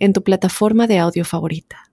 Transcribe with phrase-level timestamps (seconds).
[0.00, 1.90] en tu plataforma de audio favorita.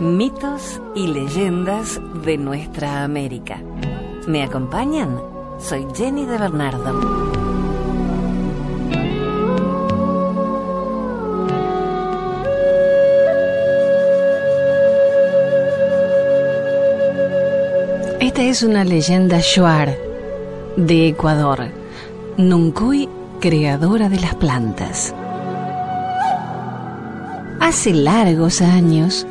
[0.00, 3.60] Mitos y leyendas de nuestra América.
[4.28, 5.20] ¿Me acompañan?
[5.58, 7.38] Soy Jenny de Bernardo.
[18.20, 19.96] Esta es una leyenda shuar
[20.76, 21.68] de Ecuador.
[22.36, 23.08] Nuncuy,
[23.40, 25.14] creadora de las plantas.
[27.68, 29.26] Hace largos años,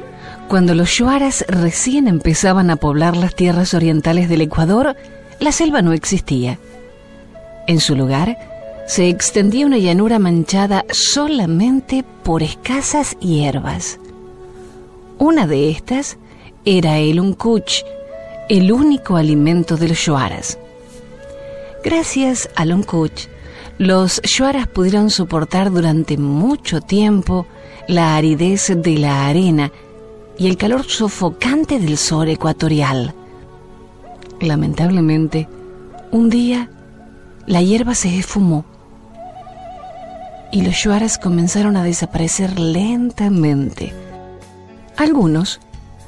[0.47, 4.95] cuando los shuaras recién empezaban a poblar las tierras orientales del Ecuador,
[5.39, 6.59] la selva no existía.
[7.65, 8.37] En su lugar,
[8.85, 13.99] se extendía una llanura manchada solamente por escasas hierbas.
[15.17, 16.19] Una de estas
[16.63, 17.81] era el uncuch,
[18.49, 20.59] el único alimento de los shuaras.
[21.83, 23.29] Gracias al uncuch,
[23.79, 27.47] los shuaras pudieron soportar durante mucho tiempo
[27.87, 29.71] la aridez de la arena
[30.37, 33.13] y el calor sofocante del sol ecuatorial.
[34.39, 35.47] Lamentablemente,
[36.11, 36.69] un día
[37.45, 38.65] la hierba se esfumó
[40.51, 43.93] y los shuaras comenzaron a desaparecer lentamente.
[44.95, 45.59] Algunos,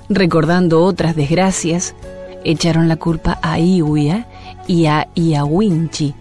[0.10, 1.96] recordando otras desgracias,
[2.44, 4.28] echaron la culpa a Iwia
[4.68, 6.14] y a Iawinchi,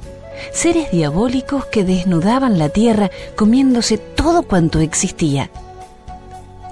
[0.53, 5.51] seres diabólicos que desnudaban la tierra comiéndose todo cuanto existía.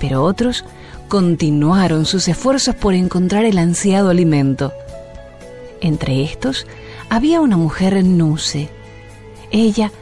[0.00, 0.64] Pero otros
[1.08, 4.72] continuaron sus esfuerzos por encontrar el ansiado alimento.
[5.80, 6.66] Entre estos
[7.08, 8.68] había una mujer Nuse.
[9.50, 9.92] Ella,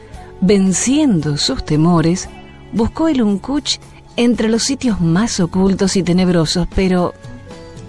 [0.41, 2.29] venciendo sus temores,
[2.71, 3.79] buscó el Uncuch
[4.17, 7.13] entre los sitios más ocultos y tenebrosos, pero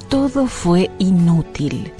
[0.09, 1.93] todo fue inútil.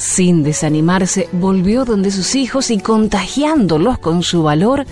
[0.00, 4.86] Sin desanimarse, volvió donde sus hijos y contagiándolos con su valor,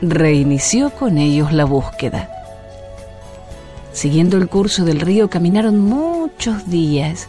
[0.00, 2.28] reinició con ellos la búsqueda.
[3.92, 7.28] Siguiendo el curso del río caminaron muchos días,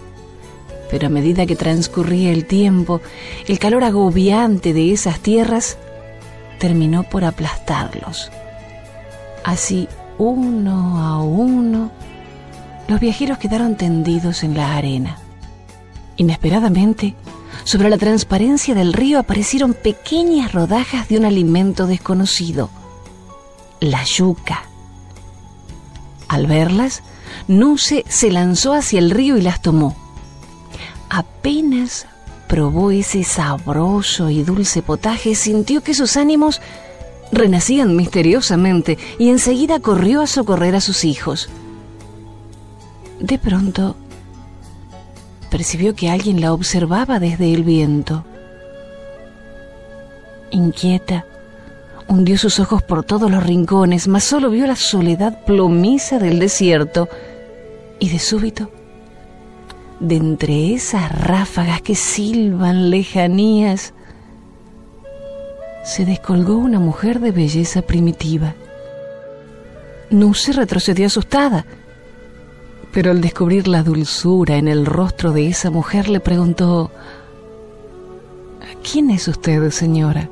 [0.90, 3.00] pero a medida que transcurría el tiempo,
[3.48, 5.78] el calor agobiante de esas tierras
[6.58, 8.32] terminó por aplastarlos.
[9.44, 9.88] Así,
[10.18, 11.92] uno a uno,
[12.88, 15.20] los viajeros quedaron tendidos en la arena.
[16.18, 17.16] Inesperadamente,
[17.64, 22.70] sobre la transparencia del río aparecieron pequeñas rodajas de un alimento desconocido,
[23.80, 24.64] la yuca.
[26.28, 27.04] Al verlas,
[27.48, 29.96] Nuce se lanzó hacia el río y las tomó.
[31.10, 32.08] Apenas
[32.48, 36.62] probó ese sabroso y dulce potaje, sintió que sus ánimos
[37.32, 41.50] renacían misteriosamente y enseguida corrió a socorrer a sus hijos.
[43.20, 43.96] De pronto,
[45.54, 48.26] percibió que alguien la observaba desde el viento.
[50.50, 51.26] Inquieta,
[52.08, 57.08] hundió sus ojos por todos los rincones, mas solo vio la soledad plomiza del desierto
[58.00, 58.72] y de súbito,
[60.00, 63.94] de entre esas ráfagas que silban lejanías,
[65.84, 68.56] se descolgó una mujer de belleza primitiva.
[70.10, 71.68] No se retrocedió asustada,
[72.94, 76.92] pero al descubrir la dulzura en el rostro de esa mujer le preguntó,
[78.84, 80.30] ¿quién es usted, señora?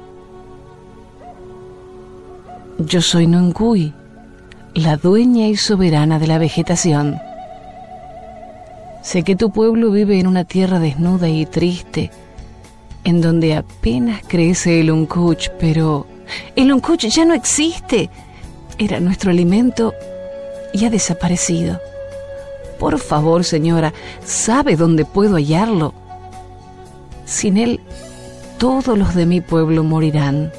[2.77, 3.93] Yo soy Nungui,
[4.75, 7.17] la dueña y soberana de la vegetación.
[9.01, 12.11] Sé que tu pueblo vive en una tierra desnuda y triste,
[13.03, 16.05] en donde apenas crece el uncuch, pero
[16.55, 18.11] el uncuch ya no existe.
[18.77, 19.95] Era nuestro alimento
[20.73, 21.79] y ha desaparecido.
[22.81, 23.93] Por favor, señora,
[24.25, 25.93] ¿sabe dónde puedo hallarlo?
[27.25, 27.79] Sin él,
[28.57, 30.51] todos los de mi pueblo morirán.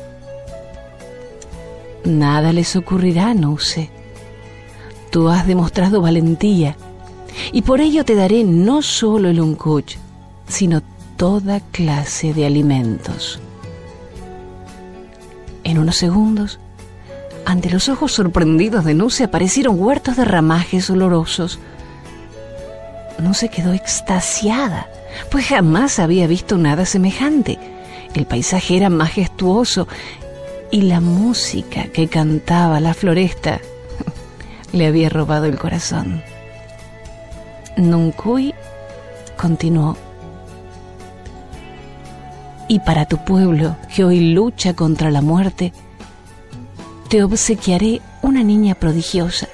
[2.04, 3.90] Nada les ocurrirá, sé.
[5.10, 6.76] Tú has demostrado valentía,
[7.50, 9.96] y por ello te daré no solo el uncuch,
[10.46, 10.80] sino
[11.16, 13.40] toda clase de alimentos.
[15.64, 16.60] En unos segundos,
[17.46, 21.58] ante los ojos sorprendidos de Nuce aparecieron huertos de ramajes olorosos,
[23.22, 24.88] no se quedó extasiada,
[25.30, 27.58] pues jamás había visto nada semejante.
[28.14, 29.88] El paisaje era majestuoso
[30.70, 33.60] y la música que cantaba la floresta
[34.72, 36.22] le había robado el corazón.
[37.76, 38.54] Nuncuy
[39.36, 39.96] continuó.
[42.68, 45.72] Y para tu pueblo, que hoy lucha contra la muerte,
[47.08, 49.48] te obsequiaré una niña prodigiosa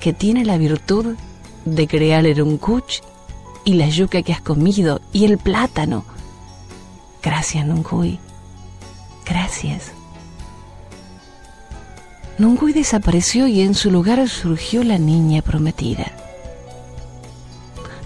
[0.00, 1.16] que tiene la virtud
[1.64, 3.00] de crear el uncuch
[3.64, 6.04] y la yuca que has comido y el plátano.
[7.22, 8.18] Gracias, Nuncuy.
[9.24, 9.92] Gracias.
[12.36, 16.12] Nuncuy desapareció y en su lugar surgió la niña prometida.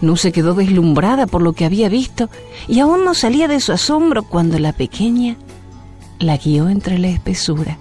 [0.01, 2.31] No se quedó deslumbrada por lo que había visto
[2.69, 5.37] y aún no salía de su asombro cuando la pequeña
[6.21, 7.79] la guió entre la espesura.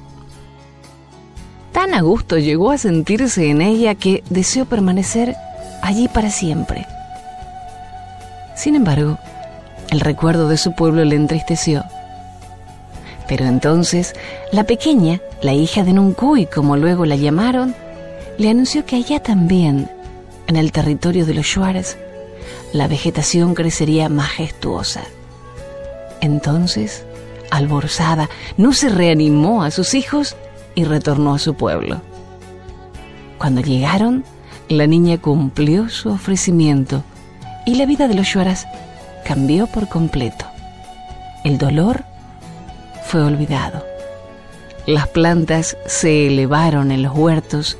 [1.72, 5.36] Tan a gusto llegó a sentirse en ella que deseó permanecer
[5.88, 6.86] allí para siempre.
[8.56, 9.18] Sin embargo,
[9.90, 11.86] el recuerdo de su pueblo le entristeció.
[13.28, 14.14] Pero entonces,
[14.52, 17.74] la pequeña, la hija de Nuncuy, como luego la llamaron,
[18.38, 19.90] le anunció que allá también,
[20.48, 21.98] en el territorio de los Shuares,
[22.74, 25.04] la vegetación crecería majestuosa.
[26.20, 27.06] Entonces,
[27.50, 30.36] alborzada, no se reanimó a sus hijos
[30.76, 32.02] y retornó a su pueblo.
[33.38, 34.26] Cuando llegaron,
[34.70, 37.04] la niña cumplió su ofrecimiento
[37.66, 38.68] y la vida de los Shuaras
[39.26, 40.46] cambió por completo.
[41.44, 42.04] El dolor
[43.06, 43.86] fue olvidado.
[44.86, 47.78] Las plantas se elevaron en los huertos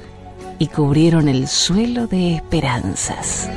[0.60, 3.50] y cubrieron el suelo de esperanzas.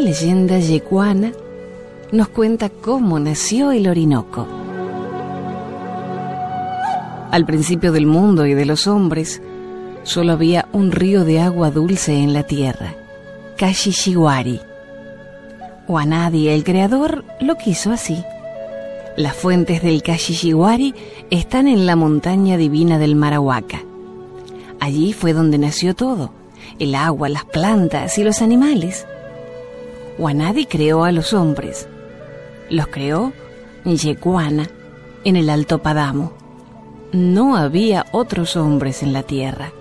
[0.00, 1.32] Leyenda yecuana
[2.10, 4.46] nos cuenta cómo nació el Orinoco.
[7.30, 9.42] Al principio del mundo y de los hombres,
[10.02, 12.94] solo había un río de agua dulce en la tierra,
[13.58, 14.60] Kashishiwari.
[15.86, 18.24] Wanadi, el creador, lo quiso así.
[19.16, 20.94] Las fuentes del Kashishiwari
[21.30, 23.82] están en la montaña divina del Marahuaca.
[24.80, 26.32] Allí fue donde nació todo,
[26.78, 29.06] el agua, las plantas y los animales.
[30.20, 31.88] Wanadi creó a los hombres.
[32.68, 33.32] Los creó
[33.86, 34.68] Yecuana
[35.24, 36.34] en el Alto Padamo.
[37.10, 39.72] No había otros hombres en la tierra.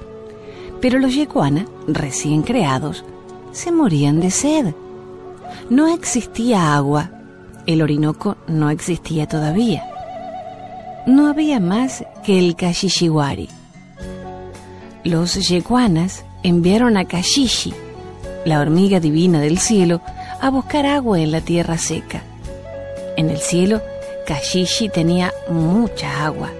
[0.79, 3.03] Pero los Yecuana, recién creados,
[3.51, 4.73] se morían de sed.
[5.69, 7.11] No existía agua.
[7.65, 9.83] El Orinoco no existía todavía.
[11.05, 13.49] No había más que el Kashishiwari.
[15.03, 17.73] Los Yecuanas enviaron a Kashishi,
[18.45, 20.01] la hormiga divina del cielo,
[20.41, 22.23] a buscar agua en la tierra seca.
[23.17, 23.81] En el cielo,
[24.25, 26.51] Kashishi tenía mucha agua.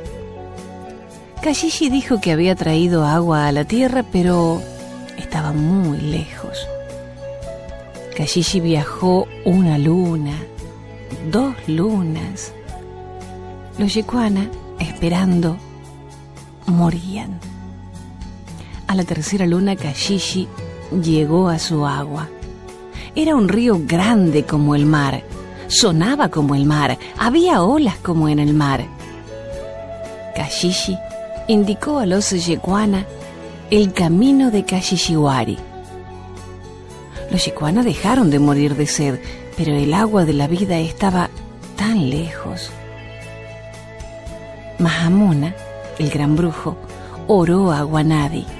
[1.41, 4.61] Kashishi dijo que había traído agua a la tierra, pero
[5.17, 6.67] estaba muy lejos.
[8.17, 10.37] Kashishi viajó una luna,
[11.31, 12.51] dos lunas.
[13.77, 14.49] Los Yecuana,
[14.79, 15.57] esperando,
[16.65, 17.39] morían.
[18.87, 20.49] A la tercera luna, Kashishi
[21.01, 22.27] llegó a su agua.
[23.15, 25.23] Era un río grande como el mar,
[25.67, 28.85] sonaba como el mar, había olas como en el mar.
[30.35, 30.97] Kashishi
[31.47, 33.05] indicó a los Yecuana
[33.71, 35.57] el camino de Kashishiwari.
[37.31, 39.19] Los Yecuana dejaron de morir de sed,
[39.57, 41.29] pero el agua de la vida estaba
[41.75, 42.71] tan lejos.
[44.79, 45.55] Mahamuna,
[45.97, 46.77] el gran brujo,
[47.27, 48.58] oró a Wanadi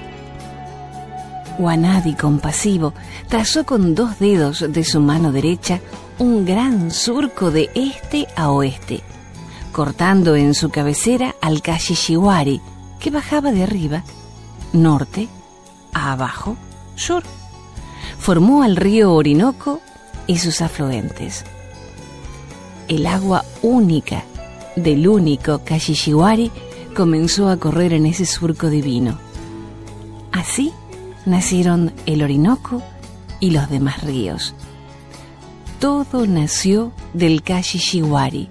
[1.59, 2.93] Wanadi, compasivo,
[3.27, 5.81] trazó con dos dedos de su mano derecha
[6.17, 9.01] un gran surco de este a oeste,
[9.73, 12.61] cortando en su cabecera al Kashishiwari,
[12.99, 14.03] que bajaba de arriba,
[14.71, 15.27] norte,
[15.93, 16.55] a abajo,
[16.95, 17.23] sur.
[18.17, 19.81] Formó al río Orinoco
[20.27, 21.43] y sus afluentes.
[22.87, 24.23] El agua única
[24.77, 26.51] del único Kashishiwari
[26.95, 29.17] comenzó a correr en ese surco divino.
[30.31, 30.73] Así
[31.25, 32.81] nacieron el Orinoco
[33.39, 34.53] y los demás ríos.
[35.79, 38.49] Todo nació del Kashishiwari.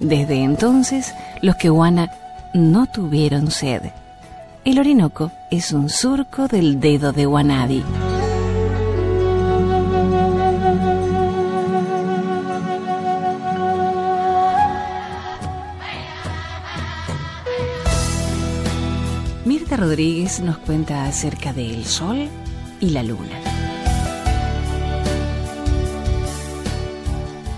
[0.00, 1.12] Desde entonces,
[1.42, 2.10] los Kewana
[2.54, 3.82] no tuvieron sed.
[4.64, 7.82] El Orinoco es un surco del dedo de Wanadi.
[19.76, 22.28] Rodríguez nos cuenta acerca del sol
[22.80, 23.40] y la luna.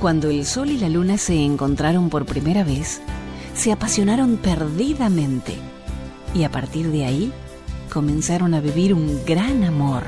[0.00, 3.00] Cuando el sol y la luna se encontraron por primera vez,
[3.54, 5.54] se apasionaron perdidamente
[6.34, 7.32] y a partir de ahí
[7.92, 10.02] comenzaron a vivir un gran amor.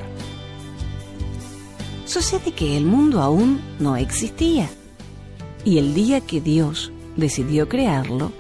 [2.07, 4.69] Sucede que el mundo aún no existía
[5.65, 8.33] y el día que Dios decidió crearlo,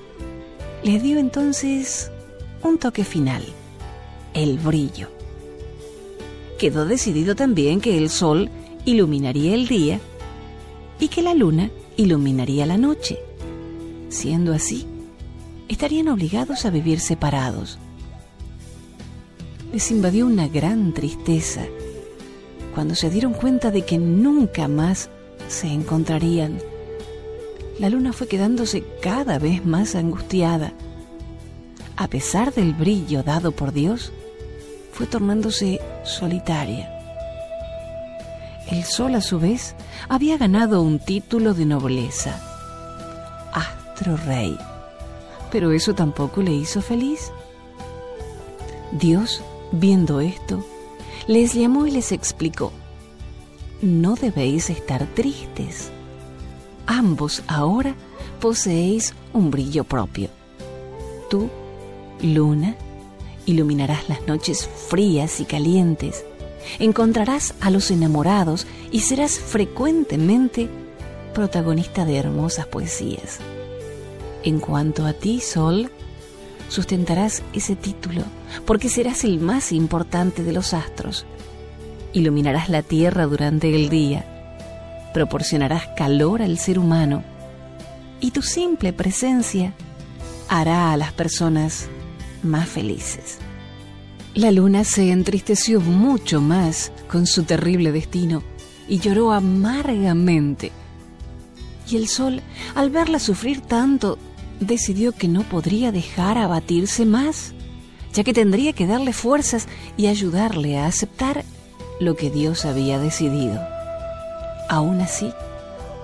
[0.82, 2.10] le dio entonces
[2.62, 3.42] un toque final,
[4.34, 5.08] el brillo.
[6.58, 8.50] Quedó decidido también que el sol
[8.84, 10.00] iluminaría el día
[10.98, 13.18] y que la luna iluminaría la noche.
[14.08, 14.86] Siendo así,
[15.68, 17.78] estarían obligados a vivir separados.
[19.72, 21.64] Les invadió una gran tristeza
[22.74, 25.10] cuando se dieron cuenta de que nunca más
[25.48, 26.58] se encontrarían.
[27.78, 30.72] La luna fue quedándose cada vez más angustiada.
[31.96, 34.12] A pesar del brillo dado por Dios,
[35.00, 36.94] fue tornándose solitaria.
[38.70, 39.74] El sol, a su vez,
[40.10, 42.38] había ganado un título de nobleza,
[43.54, 44.58] Astro Rey
[45.50, 47.32] pero eso tampoco le hizo feliz.
[48.92, 49.42] Dios,
[49.72, 50.62] viendo esto,
[51.26, 52.70] les llamó y les explicó,
[53.80, 55.90] no debéis estar tristes.
[56.86, 57.94] Ambos ahora
[58.38, 60.28] poseéis un brillo propio.
[61.30, 61.48] Tú,
[62.20, 62.76] luna,
[63.50, 66.24] iluminarás las noches frías y calientes,
[66.78, 70.68] encontrarás a los enamorados y serás frecuentemente
[71.34, 73.38] protagonista de hermosas poesías.
[74.42, 75.90] En cuanto a ti, Sol,
[76.68, 78.22] sustentarás ese título,
[78.64, 81.26] porque serás el más importante de los astros.
[82.12, 84.24] Iluminarás la tierra durante el día,
[85.12, 87.22] proporcionarás calor al ser humano,
[88.20, 89.72] y tu simple presencia
[90.48, 91.88] hará a las personas
[92.42, 93.38] más felices.
[94.34, 98.42] La luna se entristeció mucho más con su terrible destino
[98.88, 100.70] y lloró amargamente.
[101.88, 102.40] Y el sol,
[102.74, 104.18] al verla sufrir tanto,
[104.60, 107.52] decidió que no podría dejar abatirse más,
[108.12, 109.66] ya que tendría que darle fuerzas
[109.96, 111.44] y ayudarle a aceptar
[111.98, 113.60] lo que Dios había decidido.
[114.68, 115.32] Aún así,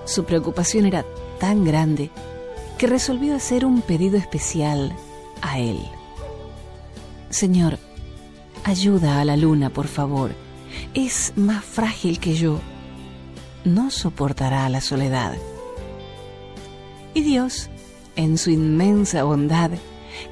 [0.05, 1.05] su preocupación era
[1.39, 2.09] tan grande
[2.77, 4.93] que resolvió hacer un pedido especial
[5.41, 5.79] a él.
[7.29, 7.77] Señor,
[8.63, 10.31] ayuda a la luna, por favor.
[10.93, 12.59] Es más frágil que yo.
[13.65, 15.35] No soportará la soledad.
[17.13, 17.69] Y Dios
[18.17, 19.71] en su inmensa bondad,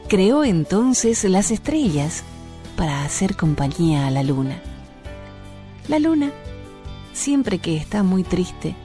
[0.09, 2.23] creó entonces las estrellas
[2.75, 4.59] para hacer compañía a la luna.
[5.87, 6.31] La luna,
[7.13, 8.75] siempre que está muy triste,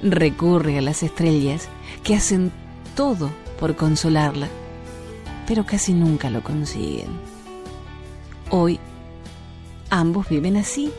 [0.00, 1.68] recurre a las estrellas
[2.04, 2.52] que hacen
[2.94, 4.48] todo por consolarla,
[5.46, 7.35] pero casi nunca lo consiguen.
[8.50, 8.78] Hoy,
[9.90, 10.92] ambos viven así,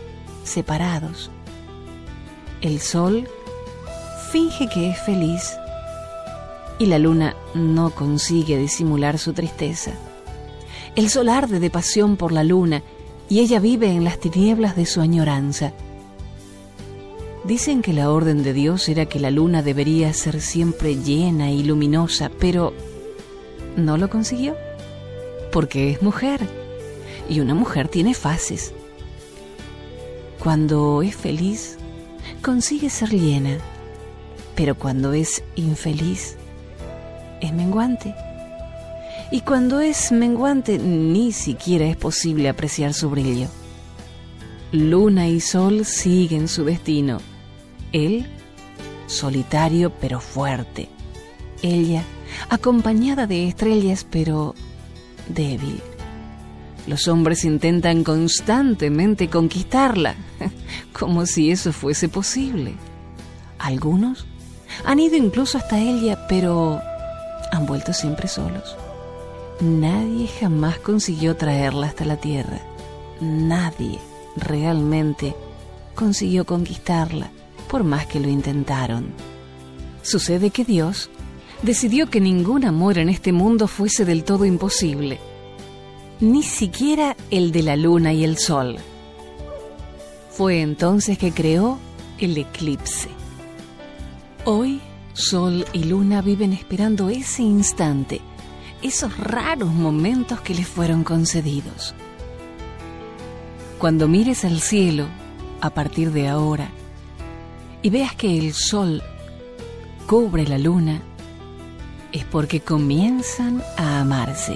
[0.43, 1.31] separados.
[2.59, 3.25] El sol
[4.33, 5.55] finge que es feliz
[6.77, 9.91] y la luna no consigue disimular su tristeza.
[10.97, 12.83] El sol arde de pasión por la luna
[13.29, 15.71] y ella vive en las tinieblas de su añoranza.
[17.45, 21.63] Dicen que la orden de Dios era que la luna debería ser siempre llena y
[21.63, 22.73] luminosa, pero
[23.77, 24.55] no lo consiguió,
[25.53, 26.66] porque es mujer,
[27.29, 28.73] y una mujer tiene fases.
[30.39, 31.77] Cuando es feliz,
[32.41, 33.57] consigue ser llena,
[34.55, 36.37] pero cuando es infeliz,
[37.41, 38.15] es menguante.
[39.31, 43.47] Y cuando es menguante ni siquiera es posible apreciar su brillo.
[44.71, 47.19] Luna y sol siguen su destino.
[47.91, 48.25] Él,
[49.07, 50.89] solitario pero fuerte.
[51.61, 52.03] Ella,
[52.49, 54.55] acompañada de estrellas pero
[55.27, 55.81] débil.
[56.87, 60.15] Los hombres intentan constantemente conquistarla,
[60.97, 62.75] como si eso fuese posible.
[63.59, 64.25] Algunos
[64.85, 66.81] han ido incluso hasta ella, pero
[67.51, 68.77] han vuelto siempre solos.
[69.59, 72.61] Nadie jamás consiguió traerla hasta la tierra.
[73.19, 73.99] Nadie
[74.37, 75.35] realmente
[75.93, 77.31] consiguió conquistarla,
[77.67, 79.11] por más que lo intentaron.
[80.03, 81.09] Sucede que Dios
[81.63, 85.19] decidió que ningún amor en este mundo fuese del todo imposible,
[86.19, 88.77] ni siquiera el de la luna y el sol.
[90.31, 91.79] Fue entonces que creó
[92.19, 93.09] el eclipse.
[94.45, 94.81] Hoy
[95.17, 98.21] Sol y Luna viven esperando ese instante,
[98.83, 101.95] esos raros momentos que les fueron concedidos.
[103.79, 105.07] Cuando mires al cielo
[105.59, 106.69] a partir de ahora
[107.81, 109.01] y veas que el sol
[110.05, 111.01] cubre la luna,
[112.11, 114.55] es porque comienzan a amarse.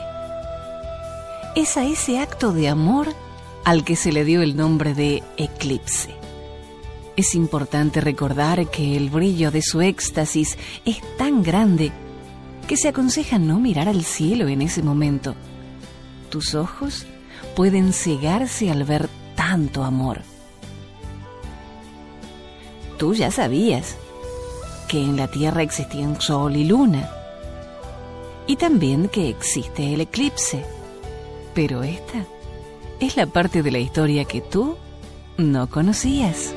[1.54, 3.14] Es a ese acto de amor
[3.66, 6.16] al que se le dio el nombre de eclipse.
[7.18, 11.92] Es importante recordar que el brillo de su éxtasis es tan grande
[12.70, 15.36] que se aconseja no mirar al cielo en ese momento.
[16.30, 17.06] Tus ojos
[17.54, 20.22] pueden cegarse al ver tanto amor.
[22.98, 23.98] Tú ya sabías
[24.88, 27.10] que en la Tierra existían Sol y Luna
[28.48, 30.64] y también que existe el eclipse.
[31.54, 32.26] Pero esta
[33.00, 34.78] es la parte de la historia que tú
[35.38, 36.54] no conocías.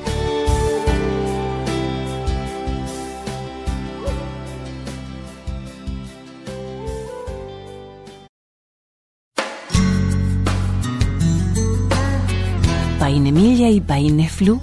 [12.99, 14.59] Painemilla y Paineflu,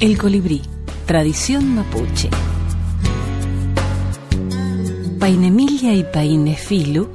[0.00, 0.62] el colibrí,
[1.06, 2.30] tradición mapuche.
[5.18, 7.08] Painemilla y Painefilu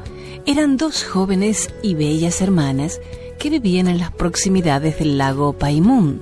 [0.45, 2.99] eran dos jóvenes y bellas hermanas
[3.39, 6.21] que vivían en las proximidades del lago Paimún.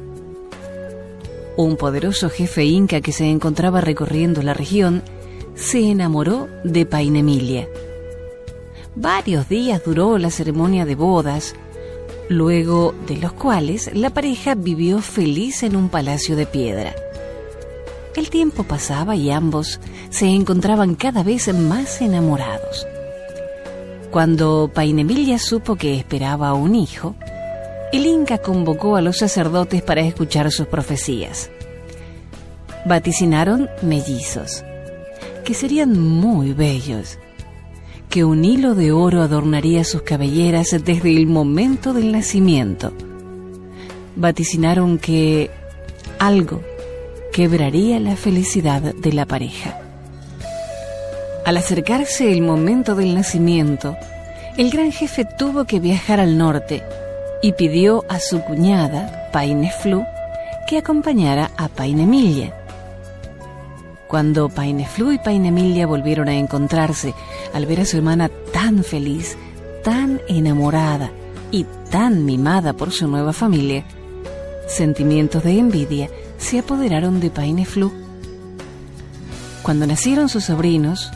[1.57, 5.01] Un poderoso jefe inca que se encontraba recorriendo la región
[5.55, 7.67] se enamoró de Painemilla.
[8.95, 11.55] Varios días duró la ceremonia de bodas,
[12.29, 16.95] luego de los cuales la pareja vivió feliz en un palacio de piedra.
[18.15, 22.87] El tiempo pasaba y ambos se encontraban cada vez más enamorados.
[24.11, 27.15] Cuando Painemilla supo que esperaba un hijo,
[27.93, 31.49] el Inca convocó a los sacerdotes para escuchar sus profecías.
[32.85, 34.65] Vaticinaron mellizos,
[35.45, 37.19] que serían muy bellos,
[38.09, 42.91] que un hilo de oro adornaría sus cabelleras desde el momento del nacimiento.
[44.17, 45.49] Vaticinaron que
[46.19, 46.61] algo
[47.31, 49.80] quebraría la felicidad de la pareja.
[51.43, 53.97] Al acercarse el momento del nacimiento,
[54.57, 56.83] el gran jefe tuvo que viajar al norte
[57.41, 60.03] y pidió a su cuñada, Paineflu,
[60.67, 62.53] que acompañara a Painemilla.
[64.07, 67.15] Cuando Paineflu y Painemilla volvieron a encontrarse
[67.53, 69.35] al ver a su hermana tan feliz,
[69.83, 71.09] tan enamorada
[71.49, 73.83] y tan mimada por su nueva familia,
[74.67, 77.91] sentimientos de envidia se apoderaron de Paineflu.
[79.63, 81.11] Cuando nacieron sus sobrinos,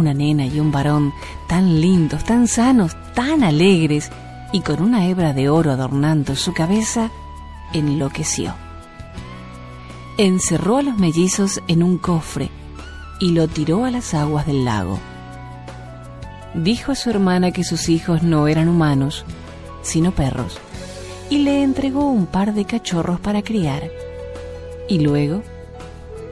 [0.00, 1.12] una nena y un varón
[1.46, 4.10] tan lindos, tan sanos, tan alegres
[4.52, 7.10] y con una hebra de oro adornando su cabeza,
[7.72, 8.54] enloqueció.
[10.18, 12.50] Encerró a los mellizos en un cofre
[13.20, 14.98] y lo tiró a las aguas del lago.
[16.54, 19.24] Dijo a su hermana que sus hijos no eran humanos,
[19.82, 20.58] sino perros,
[21.28, 23.88] y le entregó un par de cachorros para criar.
[24.88, 25.42] Y luego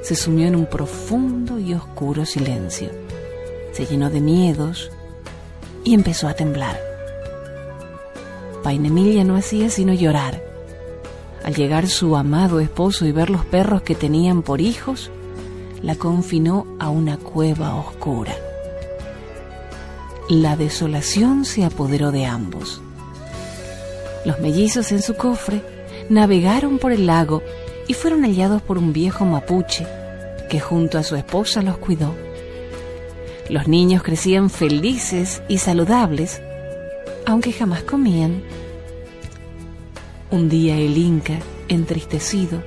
[0.03, 3.08] se sumió en un profundo y oscuro silencio
[3.79, 4.91] se llenó de miedos
[5.85, 6.81] y empezó a temblar.
[8.65, 10.43] Painemilla no hacía sino llorar.
[11.45, 15.13] Al llegar su amado esposo y ver los perros que tenían por hijos,
[15.81, 18.35] la confinó a una cueva oscura.
[20.29, 22.83] La desolación se apoderó de ambos.
[24.25, 25.63] Los mellizos en su cofre
[26.09, 27.45] navegaron por el lago
[27.87, 29.87] y fueron hallados por un viejo mapuche
[30.51, 32.13] que junto a su esposa los cuidó.
[33.49, 36.43] Los niños crecían felices y saludables,
[37.27, 38.43] aunque jamás comían.
[40.31, 42.63] Un día el Inca, entristecido,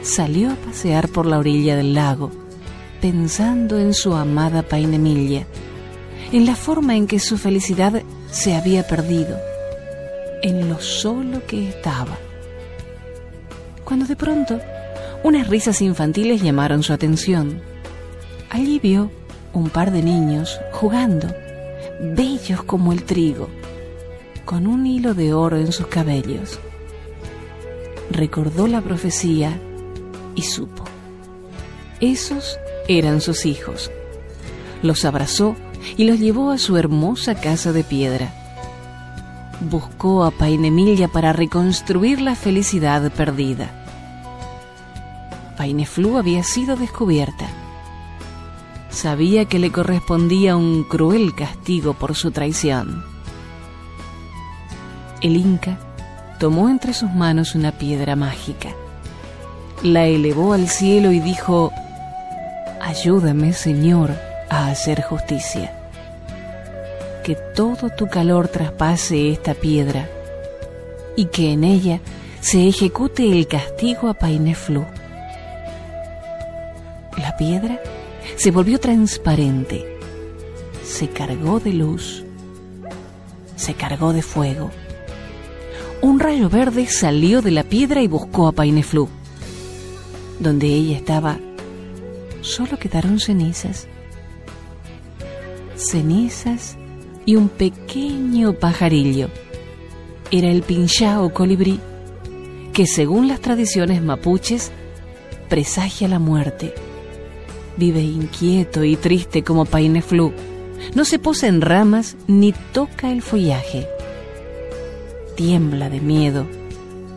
[0.00, 2.30] salió a pasear por la orilla del lago,
[3.02, 5.46] pensando en su amada Painemilla,
[6.32, 9.38] en la forma en que su felicidad se había perdido,
[10.42, 12.16] en lo solo que estaba.
[13.84, 14.58] Cuando de pronto
[15.24, 17.60] unas risas infantiles llamaron su atención.
[18.50, 19.10] Allí vio
[19.52, 21.28] un par de niños jugando,
[22.00, 23.48] bellos como el trigo,
[24.44, 26.58] con un hilo de oro en sus cabellos.
[28.10, 29.58] Recordó la profecía
[30.34, 30.84] y supo.
[32.00, 32.58] Esos
[32.88, 33.90] eran sus hijos.
[34.82, 35.56] Los abrazó
[35.96, 38.32] y los llevó a su hermosa casa de piedra.
[39.60, 43.70] Buscó a Painemilla para reconstruir la felicidad perdida.
[45.56, 47.48] Paineflu había sido descubierta
[48.98, 53.04] sabía que le correspondía un cruel castigo por su traición.
[55.22, 55.78] El Inca
[56.40, 58.70] tomó entre sus manos una piedra mágica,
[59.84, 61.72] la elevó al cielo y dijo,
[62.80, 64.10] Ayúdame, Señor,
[64.50, 65.72] a hacer justicia.
[67.22, 70.08] Que todo tu calor traspase esta piedra
[71.16, 72.00] y que en ella
[72.40, 74.84] se ejecute el castigo a Paineflu.
[77.16, 77.80] La piedra
[78.36, 79.98] se volvió transparente,
[80.84, 82.24] se cargó de luz,
[83.56, 84.70] se cargó de fuego.
[86.00, 89.08] Un rayo verde salió de la piedra y buscó a Paineflu.
[90.38, 91.38] donde ella estaba,
[92.42, 93.88] solo quedaron cenizas.
[95.74, 96.76] Cenizas
[97.26, 99.28] y un pequeño pajarillo.
[100.30, 101.80] Era el pinchá o colibrí,
[102.72, 104.70] que según las tradiciones mapuches,
[105.48, 106.74] presagia la muerte.
[107.78, 110.32] Vive inquieto y triste como paineflu.
[110.94, 113.86] No se posa en ramas ni toca el follaje.
[115.36, 116.46] Tiembla de miedo,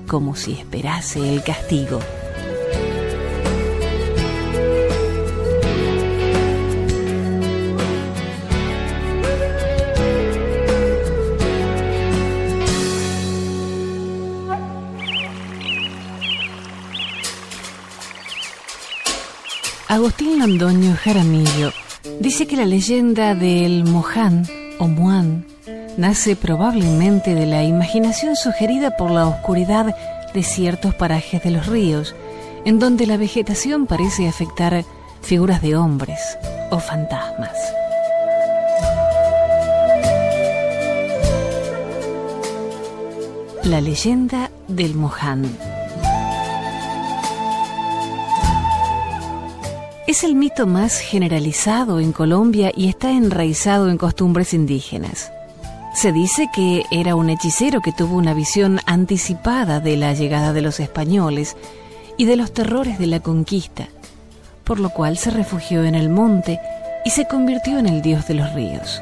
[0.07, 1.99] como si esperase el castigo.
[19.91, 21.73] Agustín Londoño Jaramillo
[22.21, 24.47] dice que la leyenda del Moján
[24.79, 25.45] o Muán
[25.97, 29.93] nace probablemente de la imaginación sugerida por la oscuridad
[30.33, 32.15] de ciertos parajes de los ríos,
[32.63, 34.85] en donde la vegetación parece afectar
[35.21, 36.37] figuras de hombres
[36.69, 37.51] o fantasmas.
[43.65, 45.49] La leyenda del Moján.
[50.11, 55.31] Es el mito más generalizado en Colombia y está enraizado en costumbres indígenas.
[55.95, 60.61] Se dice que era un hechicero que tuvo una visión anticipada de la llegada de
[60.61, 61.55] los españoles
[62.17, 63.87] y de los terrores de la conquista,
[64.65, 66.59] por lo cual se refugió en el monte
[67.05, 69.01] y se convirtió en el dios de los ríos.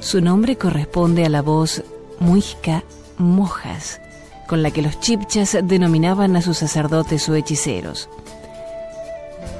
[0.00, 1.84] Su nombre corresponde a la voz
[2.18, 2.82] muisca
[3.16, 4.00] mojas,
[4.48, 8.08] con la que los chipchas denominaban a sus sacerdotes o hechiceros.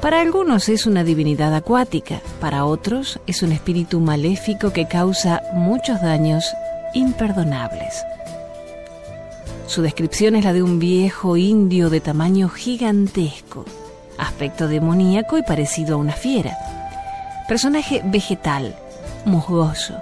[0.01, 6.01] Para algunos es una divinidad acuática, para otros es un espíritu maléfico que causa muchos
[6.03, 6.45] daños
[6.93, 8.05] imperdonables.
[9.67, 13.65] Su descripción es la de un viejo indio de tamaño gigantesco,
[14.19, 16.57] aspecto demoníaco y parecido a una fiera.
[17.49, 18.75] Personaje vegetal,
[19.25, 19.95] musgoso.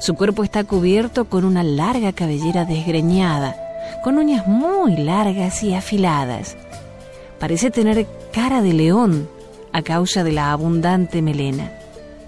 [0.00, 3.54] Su cuerpo está cubierto con una larga cabellera desgreñada,
[4.02, 6.56] con uñas muy largas y afiladas.
[7.38, 9.28] Parece tener cara de león
[9.72, 11.72] a causa de la abundante melena,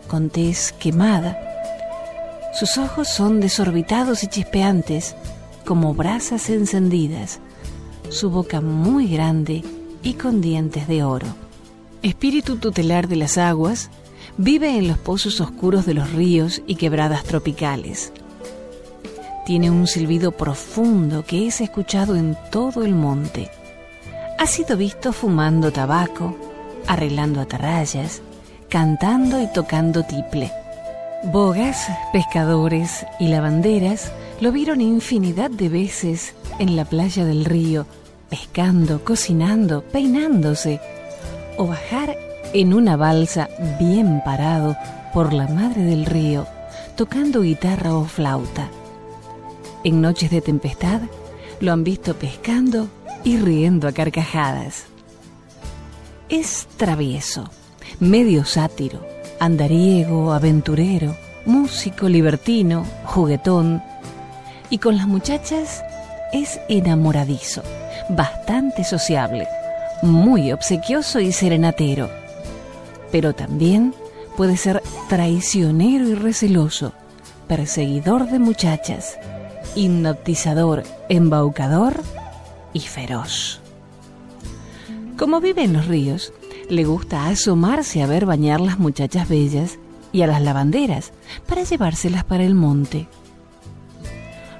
[0.08, 1.38] con tez quemada.
[2.58, 5.14] Sus ojos son desorbitados y chispeantes,
[5.64, 7.40] como brasas encendidas,
[8.08, 9.62] su boca muy grande
[10.02, 11.28] y con dientes de oro.
[12.02, 13.88] Espíritu tutelar de las aguas,
[14.36, 18.12] vive en los pozos oscuros de los ríos y quebradas tropicales.
[19.46, 23.50] Tiene un silbido profundo que es escuchado en todo el monte
[24.42, 26.36] ha sido visto fumando tabaco,
[26.88, 28.22] arreglando atarrayas,
[28.68, 30.50] cantando y tocando tiple.
[31.22, 37.86] Bogas, pescadores y lavanderas lo vieron infinidad de veces en la playa del río,
[38.30, 40.80] pescando, cocinando, peinándose,
[41.56, 42.16] o bajar
[42.52, 44.76] en una balsa bien parado
[45.14, 46.48] por la madre del río,
[46.96, 48.68] tocando guitarra o flauta.
[49.84, 51.02] En noches de tempestad
[51.60, 52.88] lo han visto pescando
[53.24, 54.84] y riendo a carcajadas.
[56.28, 57.50] Es travieso,
[58.00, 59.04] medio sátiro,
[59.38, 63.82] andariego, aventurero, músico, libertino, juguetón,
[64.70, 65.82] y con las muchachas
[66.32, 67.62] es enamoradizo,
[68.08, 69.46] bastante sociable,
[70.02, 72.08] muy obsequioso y serenatero,
[73.10, 73.94] pero también
[74.36, 76.94] puede ser traicionero y receloso,
[77.48, 79.18] perseguidor de muchachas,
[79.74, 82.02] hipnotizador, embaucador
[82.72, 83.60] y feroz.
[85.18, 86.32] Como vive en los ríos,
[86.68, 89.78] le gusta asomarse a ver bañar las muchachas bellas
[90.10, 91.12] y a las lavanderas
[91.46, 93.08] para llevárselas para el monte.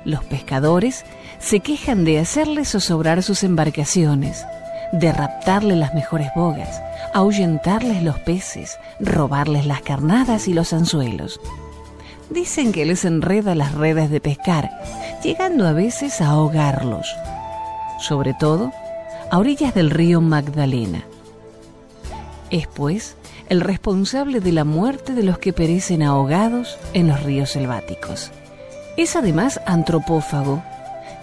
[0.05, 1.05] Los pescadores
[1.39, 4.45] se quejan de hacerle zozobrar sus embarcaciones,
[4.93, 6.83] de raptarle las mejores bogas,
[7.15, 11.41] ahuyentarles los peces, robarles las carnadas y los anzuelos.
[12.31, 14.71] Dicen que les enreda las redes de pescar,
[15.23, 17.07] llegando a veces a ahogarlos
[18.03, 18.73] sobre todo
[19.31, 21.05] a orillas del río Magdalena.
[22.51, 23.17] Es pues
[23.49, 28.31] el responsable de la muerte de los que perecen ahogados en los ríos selváticos.
[28.97, 30.63] Es además antropófago.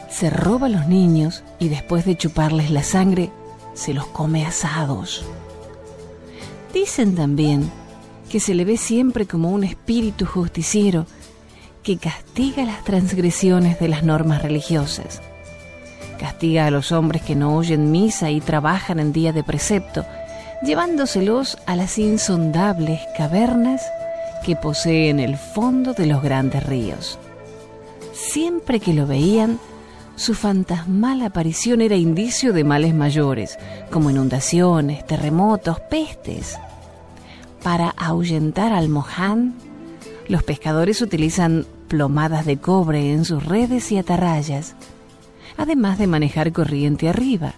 [0.10, 3.30] Se roba a los niños y después de chuparles la sangre,
[3.76, 5.24] se los come asados.
[6.74, 7.70] Dicen también
[8.30, 11.06] que se le ve siempre como un espíritu justiciero
[11.84, 15.22] que castiga las transgresiones de las normas religiosas
[16.20, 20.06] Castiga a los hombres que no oyen misa y trabajan en día de precepto,
[20.62, 23.82] llevándoselos a las insondables cavernas
[24.46, 27.18] que poseen el fondo de los grandes ríos.
[28.14, 29.60] Siempre que lo veían,
[30.16, 33.58] su fantasmal aparición era indicio de males mayores,
[33.90, 36.58] como inundaciones, terremotos, pestes.
[37.64, 39.56] Para ahuyentar al moján,
[40.28, 44.76] los pescadores utilizan plomadas de cobre en sus redes y atarrayas,
[45.60, 47.54] además de manejar corriente arriba.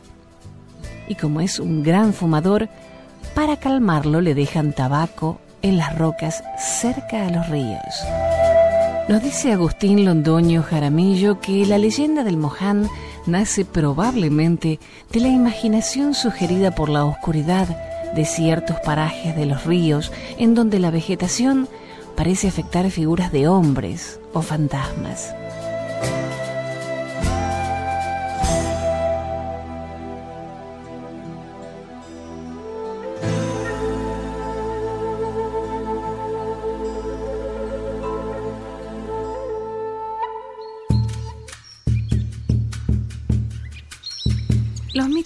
[1.07, 2.67] Y como es un gran fumador,
[3.35, 7.79] para calmarlo le dejan tabaco en las rocas cerca a los ríos.
[9.07, 12.89] Nos dice Agustín Londoño Jaramillo que la leyenda del Moján
[13.27, 14.79] nace probablemente
[15.11, 17.67] de la imaginación sugerida por la oscuridad
[18.15, 21.69] de ciertos parajes de los ríos en donde la vegetación
[22.15, 25.35] parece afectar figuras de hombres o fantasmas.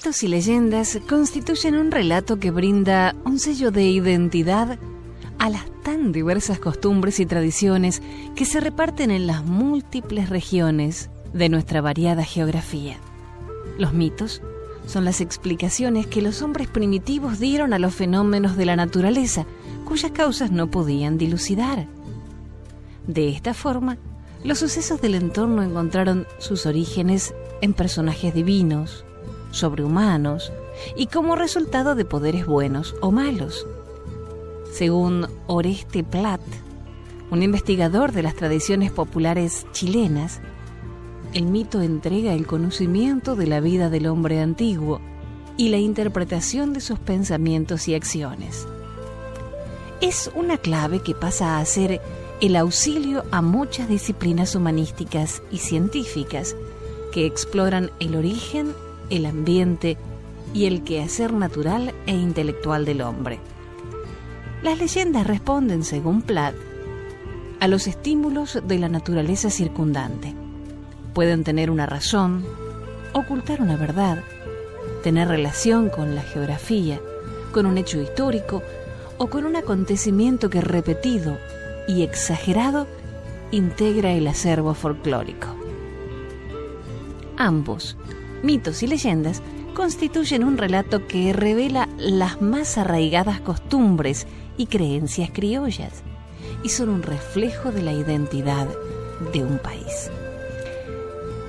[0.05, 4.77] Mitos y leyendas constituyen un relato que brinda un sello de identidad
[5.39, 8.03] a las tan diversas costumbres y tradiciones
[8.35, 12.97] que se reparten en las múltiples regiones de nuestra variada geografía.
[13.79, 14.43] Los mitos
[14.85, 19.47] son las explicaciones que los hombres primitivos dieron a los fenómenos de la naturaleza,
[19.85, 21.87] cuyas causas no podían dilucidar.
[23.07, 23.97] De esta forma,
[24.43, 29.03] los sucesos del entorno encontraron sus orígenes en personajes divinos,
[29.55, 30.51] sobrehumanos
[30.95, 33.65] y como resultado de poderes buenos o malos.
[34.71, 36.41] Según Oreste Plat,
[37.31, 40.41] un investigador de las tradiciones populares chilenas,
[41.33, 45.01] el mito entrega el conocimiento de la vida del hombre antiguo
[45.57, 48.67] y la interpretación de sus pensamientos y acciones.
[50.01, 52.01] Es una clave que pasa a ser
[52.41, 56.55] el auxilio a muchas disciplinas humanísticas y científicas
[57.13, 58.73] que exploran el origen
[59.09, 59.97] el ambiente
[60.53, 63.39] y el quehacer natural e intelectual del hombre.
[64.63, 66.55] Las leyendas responden, según Platt,
[67.59, 70.33] a los estímulos de la naturaleza circundante.
[71.13, 72.45] Pueden tener una razón,
[73.13, 74.23] ocultar una verdad,
[75.03, 76.99] tener relación con la geografía,
[77.51, 78.61] con un hecho histórico
[79.17, 81.37] o con un acontecimiento que repetido
[81.87, 82.87] y exagerado
[83.51, 85.47] integra el acervo folclórico.
[87.37, 87.95] Ambos
[88.45, 89.41] mitos y leyendas
[89.73, 94.27] constituyen un relato que revela las más arraigadas costumbres
[94.57, 96.03] y creencias criollas
[96.63, 98.67] y son un reflejo de la identidad
[99.33, 100.09] de un país.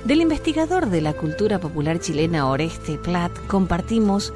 [0.03, 4.33] Del investigador de la cultura popular chilena Oreste Plat compartimos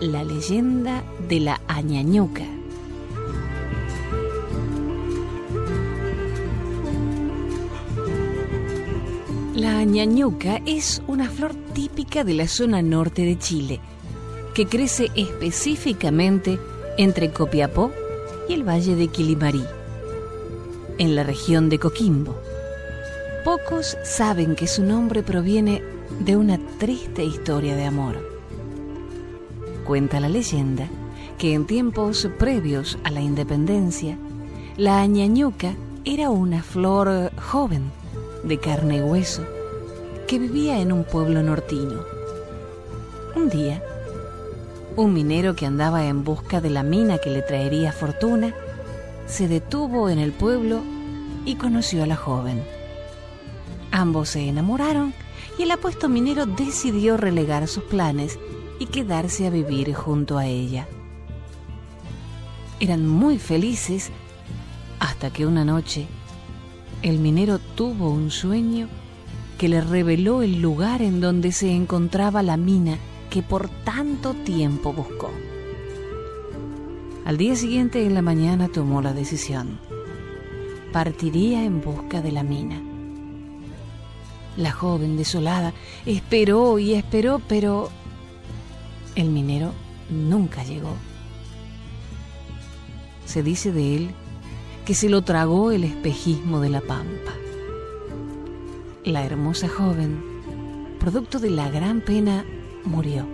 [0.00, 2.57] la leyenda de la Añañuca
[9.58, 13.80] La ñañuca es una flor típica de la zona norte de Chile,
[14.54, 16.60] que crece específicamente
[16.96, 17.90] entre Copiapó
[18.48, 19.64] y el valle de Quilimarí,
[20.98, 22.36] en la región de Coquimbo.
[23.44, 25.82] Pocos saben que su nombre proviene
[26.20, 28.14] de una triste historia de amor.
[29.84, 30.88] Cuenta la leyenda
[31.36, 34.16] que en tiempos previos a la independencia,
[34.76, 37.97] la ñañuca era una flor joven
[38.42, 39.44] de carne y hueso,
[40.26, 42.02] que vivía en un pueblo nortino.
[43.34, 43.82] Un día,
[44.96, 48.54] un minero que andaba en busca de la mina que le traería fortuna,
[49.26, 50.82] se detuvo en el pueblo
[51.44, 52.62] y conoció a la joven.
[53.90, 55.14] Ambos se enamoraron
[55.58, 58.38] y el apuesto minero decidió relegar sus planes
[58.78, 60.86] y quedarse a vivir junto a ella.
[62.80, 64.10] Eran muy felices
[65.00, 66.06] hasta que una noche
[67.02, 68.88] el minero tuvo un sueño
[69.56, 72.98] que le reveló el lugar en donde se encontraba la mina
[73.30, 75.30] que por tanto tiempo buscó.
[77.24, 79.78] Al día siguiente en la mañana tomó la decisión.
[80.92, 82.80] Partiría en busca de la mina.
[84.56, 85.74] La joven desolada
[86.06, 87.90] esperó y esperó, pero
[89.14, 89.72] el minero
[90.10, 90.94] nunca llegó.
[93.26, 94.14] Se dice de él
[94.88, 97.34] que se lo tragó el espejismo de la pampa.
[99.04, 100.18] La hermosa joven,
[100.98, 102.46] producto de la gran pena,
[102.86, 103.26] murió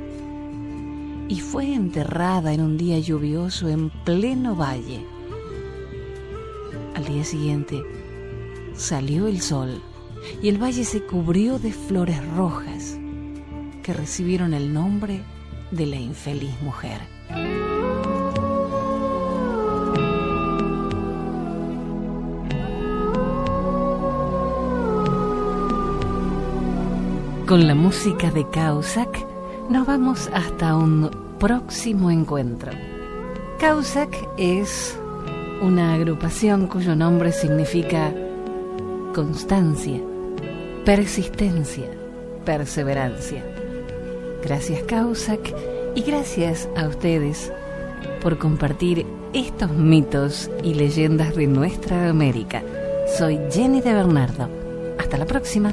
[1.28, 5.06] y fue enterrada en un día lluvioso en pleno valle.
[6.96, 7.80] Al día siguiente
[8.74, 9.80] salió el sol
[10.42, 12.98] y el valle se cubrió de flores rojas
[13.84, 15.22] que recibieron el nombre
[15.70, 17.00] de la infeliz mujer.
[27.54, 29.24] Con la música de Causac,
[29.70, 32.72] nos vamos hasta un próximo encuentro.
[33.60, 34.98] Causac es
[35.62, 38.12] una agrupación cuyo nombre significa
[39.14, 40.00] constancia,
[40.84, 41.84] persistencia,
[42.44, 43.44] perseverancia.
[44.42, 45.54] Gracias Causac
[45.94, 47.52] y gracias a ustedes
[48.20, 52.64] por compartir estos mitos y leyendas de nuestra América.
[53.16, 54.48] Soy Jenny de Bernardo.
[54.98, 55.72] Hasta la próxima.